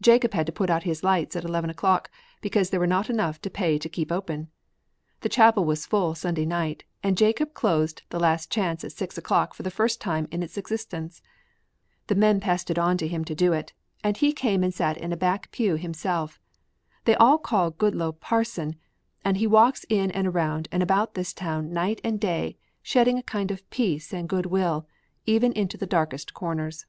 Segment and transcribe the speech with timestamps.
[0.00, 3.40] Jacob had to put out his lights at eleven o'clock because there were not enough
[3.40, 4.48] to pay to keep open.
[5.20, 9.54] The chapel was full Sunday night and Jacob closed the Last Chance at six o'clock
[9.54, 11.22] for the first time in its existence.
[12.08, 13.72] The men passed it on to him to do it
[14.02, 16.40] and he came and sat in a back pew himself.
[17.04, 17.78] They all call Mr.
[17.78, 18.74] Goodloe 'Parson,'
[19.24, 23.22] and he walks in and around and about this town night and day shedding a
[23.22, 24.88] kind of peace and good will
[25.24, 26.84] even into the darkest corners.